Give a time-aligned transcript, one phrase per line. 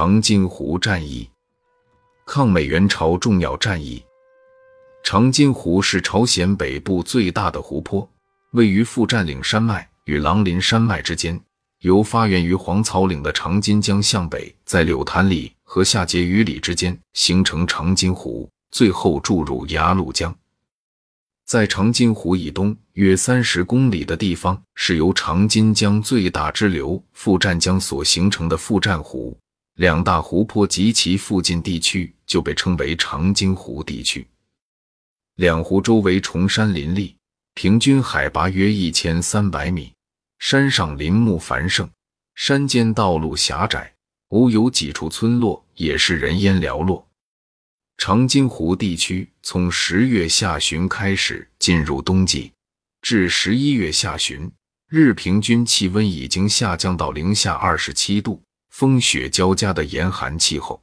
[0.00, 1.28] 长津湖战役，
[2.24, 4.02] 抗美援朝重要战役。
[5.04, 8.08] 长津湖是朝鲜北部最大的湖泊，
[8.52, 11.38] 位于富占岭山脉与狼林山脉之间。
[11.80, 20.34] 由发源于黄草岭的长津江向北，在柳潭里和下碣隅里之间形成长津湖，最后注入鸭绿江。
[21.44, 29.36] 在长津湖以东约三十公里的地方，是由长津江最大支流富占江所形成的富占湖。
[29.80, 34.28] 两大湖泊及其附近地区就被称为长津湖地区。
[35.36, 37.16] 两湖周围崇山林立，
[37.54, 39.90] 平均海拔约一千三百米。
[40.38, 41.88] 山上林木繁盛，
[42.34, 43.90] 山间道路狭窄，
[44.28, 47.08] 偶有几处村落也是人烟寥落。
[47.96, 52.52] 长津湖地区从十月下旬开始进入冬季，
[53.00, 54.52] 至十一月下旬，
[54.90, 58.42] 日平均气温已经下降到零下二十七度，
[58.80, 60.82] 风雪交加的严寒气候。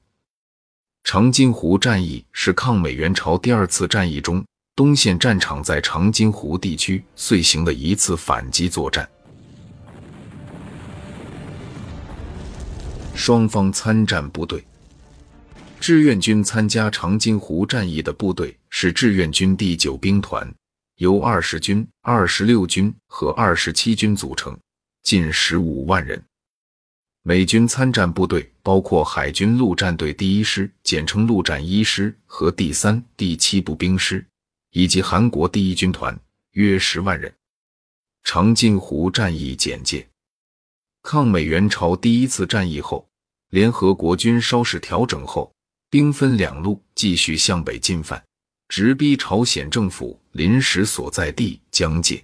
[1.03, 4.45] 长津湖战役是抗美援朝第二次战役中
[4.75, 9.09] 东线战场在长津湖地区遂行的一次反击作战。
[13.15, 14.63] 双方参战部队，
[15.79, 20.47] 志愿军参加长津湖战役的部队是志愿军第九兵团，
[20.97, 24.55] 由二十军、二十六军和二十七军组成，
[25.01, 26.23] 近十五万人。
[27.27, 34.25] 美军参战部队包括海军陆战队第一师（简称陆战一师）和第三、第七步兵师，
[34.71, 36.17] 以及韩国第一军团，
[36.51, 37.29] 约十万人。
[38.23, 40.07] 长津湖战役简介。
[41.03, 43.05] 抗美援朝第一次战役后，
[43.49, 45.53] 联合国军稍事调整后，
[45.89, 48.23] 兵分两路继续向北进犯，
[48.69, 52.23] 直逼朝鲜政府临时所在地江界。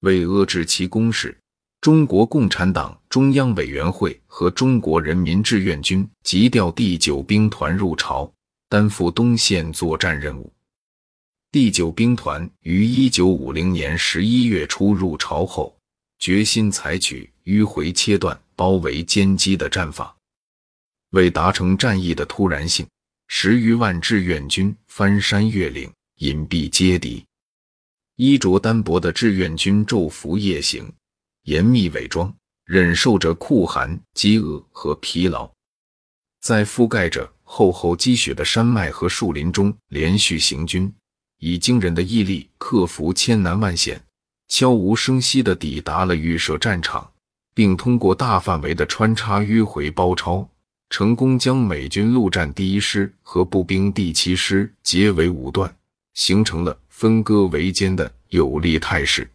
[0.00, 1.38] 为遏制其攻势，
[1.80, 8.30] 中国共产党中央委员会和中国人民志愿军急调第九兵团入朝，
[8.68, 10.52] 担负东线作战任务。
[11.50, 15.76] 第九兵团于一九五零年十一月初入朝后。
[16.18, 20.14] 决心采取迂回切断、包围歼击的战法。
[21.12, 22.86] 为达成战役的突然性，
[23.28, 27.24] 十余万志愿军翻山越岭，隐蔽接敌。
[28.16, 30.92] 衣着单薄的志愿军昼伏夜行，
[31.44, 32.34] 严密伪装，
[32.64, 35.50] 忍受着酷寒、饥饿和疲劳，
[36.40, 40.92] 在覆盖着厚厚积雪的山脉和树林中连续行军，
[41.38, 44.00] 以惊人的毅力克服千难万险。
[44.48, 47.08] 悄无声息地抵达了预设战场，
[47.54, 50.48] 并通过大范围的穿插迂回包抄，
[50.88, 55.72] 成功将美军陆战第一师和步兵第七师结为五段，
[56.14, 59.30] 形成了分割围歼的有利态势。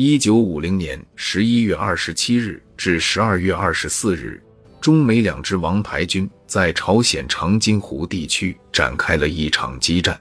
[0.00, 4.40] 一九五零年十一月二十七日至十二月二十四日，
[4.80, 10.16] 中美两支王牌军在朝鲜长津湖地区展开了一场激战。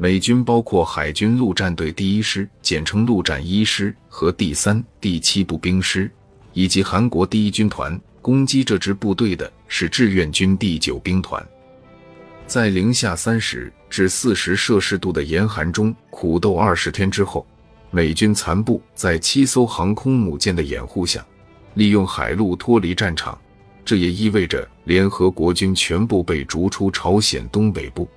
[0.00, 6.10] 美军包括海军陆战队第一师（简称陆战一师）和第三、第七步兵师，
[6.52, 7.96] 以及韩国第一军团。
[8.20, 11.40] 攻击这支部队的是志愿军第九兵团。
[12.48, 17.46] 在零下三十至四十摄氏度的严寒中苦斗二十天之后，
[17.90, 21.24] 美军残部在七艘航空母舰的掩护下，
[21.74, 23.38] 利用海路脱离战场。
[23.84, 28.08] 这也意味着联合国军全部被逐出朝鲜东北部。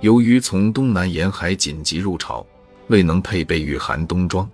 [0.00, 2.46] 由于从东南沿海紧急入朝，
[2.88, 4.46] 未能配备御寒冬装，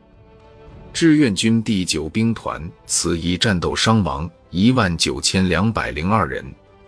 [0.92, 6.44] 志愿军第九兵团此役战斗伤亡一万九千两百零二人，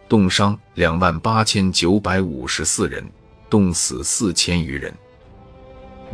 [0.08, 3.04] 冻伤两万八千九百五十四人，
[3.50, 4.94] 冻死四千余人。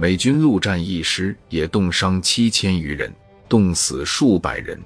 [0.00, 3.12] 美军陆战一师也冻伤七千余人，
[3.48, 4.80] 冻死数百人。